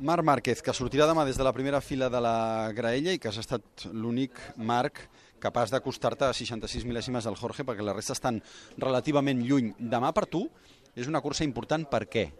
Marc 0.00 0.24
Márquez, 0.24 0.62
que 0.64 0.72
sortirà 0.72 1.04
demà 1.04 1.26
des 1.28 1.36
de 1.36 1.44
la 1.44 1.52
primera 1.52 1.82
fila 1.84 2.06
de 2.08 2.20
la 2.24 2.72
graella 2.72 3.12
i 3.12 3.18
que 3.20 3.28
has 3.28 3.36
estat 3.36 3.84
l'únic 3.92 4.38
Marc 4.56 5.02
capaç 5.44 5.74
d'acostar-te 5.74 6.24
a 6.24 6.32
66 6.32 6.86
mil·lèsimes 6.88 7.28
al 7.28 7.36
Jorge 7.36 7.66
perquè 7.68 7.84
la 7.84 7.92
resta 7.92 8.16
estan 8.16 8.38
relativament 8.80 9.42
lluny. 9.44 9.74
Demà 9.76 10.14
per 10.16 10.24
tu 10.32 10.46
és 10.96 11.10
una 11.10 11.20
cursa 11.20 11.44
important 11.44 11.84
per 11.84 12.06
què? 12.08 12.30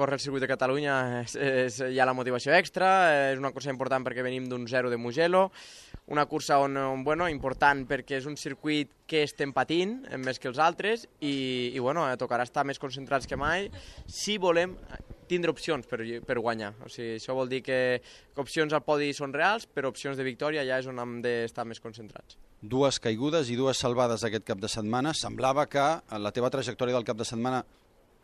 córrer 0.00 0.16
el 0.16 0.22
circuit 0.22 0.40
de 0.40 0.48
Catalunya 0.48 0.94
és, 1.20 1.34
és, 1.36 1.78
hi 1.92 1.98
ha 2.00 2.06
la 2.08 2.14
motivació 2.16 2.54
extra, 2.56 2.88
és 3.34 3.40
una 3.40 3.50
cursa 3.52 3.68
important 3.72 4.04
perquè 4.06 4.22
venim 4.24 4.46
d'un 4.48 4.64
zero 4.70 4.88
de 4.88 4.96
Mugello, 4.96 5.50
una 6.08 6.24
cursa 6.30 6.56
on, 6.62 6.78
on, 6.80 7.04
bueno, 7.04 7.28
important 7.28 7.82
perquè 7.90 8.16
és 8.16 8.28
un 8.30 8.38
circuit 8.40 8.88
que 9.10 9.24
estem 9.26 9.52
patint 9.52 9.98
més 10.24 10.40
que 10.40 10.48
els 10.48 10.60
altres 10.62 11.04
i, 11.20 11.34
i 11.74 11.82
bueno, 11.82 12.06
tocarà 12.16 12.48
estar 12.48 12.64
més 12.64 12.80
concentrats 12.80 13.28
que 13.28 13.36
mai 13.36 13.68
si 14.08 14.38
volem 14.40 14.78
tindre 15.30 15.54
opcions 15.54 15.86
per, 15.86 16.02
per 16.26 16.38
guanyar. 16.42 16.72
O 16.84 16.90
sigui, 16.90 17.16
això 17.20 17.36
vol 17.38 17.50
dir 17.50 17.62
que, 17.66 17.80
que 18.34 18.42
opcions 18.42 18.74
al 18.74 18.84
podi 18.86 19.12
són 19.16 19.34
reals, 19.36 19.68
però 19.70 19.92
opcions 19.94 20.18
de 20.18 20.26
victòria 20.26 20.66
ja 20.66 20.80
és 20.82 20.88
on 20.90 20.98
hem 20.98 21.18
d'estar 21.24 21.66
més 21.68 21.82
concentrats. 21.82 22.38
Dues 22.60 22.98
caigudes 23.00 23.48
i 23.48 23.56
dues 23.56 23.78
salvades 23.80 24.26
aquest 24.26 24.44
cap 24.48 24.60
de 24.60 24.68
setmana. 24.68 25.14
Semblava 25.16 25.68
que 25.70 25.86
la 26.20 26.34
teva 26.36 26.50
trajectòria 26.52 26.98
del 26.98 27.06
cap 27.08 27.20
de 27.20 27.28
setmana 27.28 27.62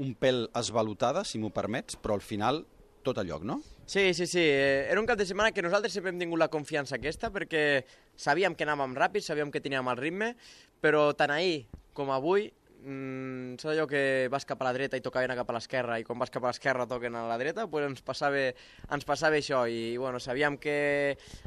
un 0.03 0.13
pèl 0.21 0.45
esvalutada, 0.59 1.23
si 1.25 1.41
m'ho 1.41 1.49
permets, 1.55 1.97
però 1.97 2.19
al 2.19 2.25
final 2.25 2.65
tot 3.07 3.21
a 3.23 3.25
lloc, 3.25 3.47
no? 3.47 3.61
Sí, 3.87 4.11
sí, 4.19 4.27
sí. 4.27 4.43
Eh, 4.43 4.91
era 4.91 5.01
un 5.01 5.07
cap 5.07 5.19
de 5.19 5.25
setmana 5.29 5.53
que 5.55 5.63
nosaltres 5.63 5.95
sempre 5.95 6.11
hem 6.11 6.19
tingut 6.19 6.43
la 6.43 6.51
confiança 6.53 6.99
aquesta 6.99 7.31
perquè 7.33 7.63
sabíem 8.19 8.57
que 8.59 8.67
anàvem 8.67 8.97
ràpid, 8.99 9.23
sabíem 9.23 9.53
que 9.55 9.63
teníem 9.63 9.87
el 9.93 10.01
ritme, 10.01 10.33
però 10.83 11.13
tant 11.17 11.33
ahir 11.33 11.69
com 11.97 12.11
avui 12.13 12.51
mm, 12.87 13.59
saps 13.59 13.73
allò 13.75 13.87
que 13.91 14.29
vas 14.33 14.47
cap 14.47 14.61
a 14.63 14.69
la 14.69 14.73
dreta 14.77 14.99
i 14.99 15.03
tocava 15.05 15.27
anar 15.27 15.37
cap 15.39 15.51
a 15.51 15.57
l'esquerra 15.57 15.99
i 16.01 16.05
quan 16.07 16.19
vas 16.21 16.33
cap 16.33 16.45
a 16.45 16.53
l'esquerra 16.53 16.87
toquen 16.89 17.17
a 17.19 17.27
la 17.29 17.39
dreta, 17.41 17.67
pues 17.71 17.87
ens, 17.89 18.03
passava, 18.07 18.43
ens 18.95 19.09
passava 19.09 19.39
això 19.39 19.65
i 19.69 19.97
bueno, 19.99 20.21
sabíem 20.23 20.59
que 20.63 20.77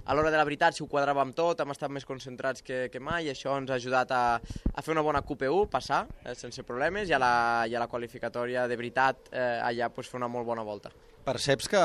a 0.04 0.16
l'hora 0.16 0.32
de 0.32 0.38
la 0.40 0.46
veritat 0.48 0.76
si 0.76 0.84
ho 0.84 0.90
quadràvem 0.92 1.34
tot 1.38 1.64
hem 1.64 1.73
estat 1.73 1.94
més 1.96 2.08
concentrats 2.08 2.66
que, 2.66 2.88
que 2.92 3.00
mai 3.00 3.30
i 3.30 3.34
això 3.34 3.56
ens 3.59 3.72
ha 3.72 3.80
ajudat 3.80 4.12
a, 4.16 4.23
a 4.40 4.86
fer 4.86 4.94
una 4.96 5.06
bona 5.06 5.23
QPU, 5.23 5.66
passar 5.72 6.06
eh, 6.26 6.36
sense 6.36 6.66
problemes 6.68 7.09
i 7.09 7.16
a 7.16 7.22
la, 7.22 7.34
i 7.70 7.76
a 7.76 7.81
la 7.81 7.90
qualificatòria 7.92 8.68
de 8.68 8.80
veritat 8.80 9.31
eh, 9.31 9.59
allà 9.64 9.90
pues, 9.94 10.12
fer 10.12 10.20
una 10.20 10.31
molt 10.31 10.48
bona 10.48 10.66
volta. 10.68 10.92
Perceps 11.26 11.68
que 11.72 11.81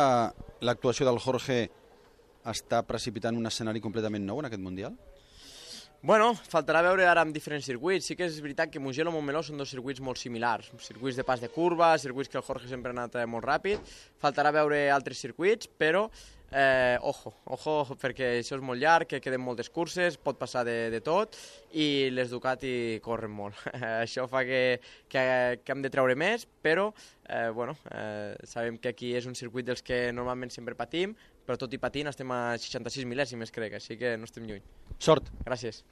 l'actuació 0.65 1.07
del 1.07 1.19
Jorge 1.23 1.65
està 2.45 2.83
precipitant 2.85 3.37
un 3.37 3.49
escenari 3.49 3.81
completament 3.81 4.25
nou 4.27 4.41
en 4.41 4.51
aquest 4.51 4.63
Mundial? 4.63 4.97
Bueno, 6.05 6.35
faltarà 6.53 6.83
veure 6.85 7.07
ara 7.09 7.23
amb 7.25 7.33
diferents 7.33 7.65
circuits. 7.65 8.05
Sí 8.05 8.13
que 8.13 8.27
és 8.29 8.35
veritat 8.45 8.69
que 8.69 8.81
Mugello 8.83 9.09
i 9.09 9.15
Montmeló 9.15 9.41
són 9.41 9.57
dos 9.57 9.71
circuits 9.73 10.03
molt 10.05 10.21
similars. 10.21 10.67
Circuits 10.85 11.17
de 11.17 11.25
pas 11.25 11.41
de 11.41 11.49
curva, 11.49 11.95
circuits 11.97 12.29
que 12.29 12.37
el 12.37 12.45
Jorge 12.45 12.69
sempre 12.69 12.93
ha 12.93 12.97
anat 12.99 13.17
eh, 13.17 13.25
molt 13.25 13.47
ràpid. 13.49 13.81
Faltarà 14.21 14.53
veure 14.53 14.83
altres 14.93 15.23
circuits, 15.25 15.71
però 15.81 16.03
eh, 16.53 16.99
ojo, 17.01 17.33
ojo, 17.57 17.97
perquè 17.97 18.35
això 18.43 18.59
és 18.59 18.67
molt 18.69 18.85
llarg, 18.85 19.09
que 19.15 19.23
queden 19.25 19.41
moltes 19.41 19.73
curses, 19.73 20.19
pot 20.21 20.37
passar 20.37 20.67
de, 20.69 20.77
de 20.93 21.01
tot, 21.01 21.39
i 21.73 22.11
les 22.13 22.29
Ducati 22.29 23.01
corren 23.01 23.33
molt. 23.33 23.65
això 24.05 24.29
fa 24.29 24.45
que, 24.45 24.61
que, 25.09 25.25
que 25.65 25.73
hem 25.73 25.87
de 25.89 25.93
treure 25.95 26.21
més, 26.21 26.45
però 26.61 26.91
eh, 27.25 27.49
bueno, 27.49 27.79
eh, 27.97 28.37
sabem 28.45 28.77
que 28.77 28.93
aquí 28.93 29.15
és 29.17 29.25
un 29.25 29.41
circuit 29.41 29.73
dels 29.73 29.81
que 29.81 30.11
normalment 30.13 30.53
sempre 30.53 30.77
patim, 30.77 31.17
però 31.49 31.57
tot 31.57 31.73
i 31.73 31.81
patint 31.81 32.13
estem 32.13 32.29
a 32.29 32.59
66 32.61 33.09
mil·lèsimes, 33.09 33.57
crec, 33.57 33.81
així 33.81 33.97
que 33.97 34.19
no 34.21 34.29
estem 34.29 34.45
lluny. 34.45 34.61
Sort. 35.01 35.33
Gràcies. 35.49 35.83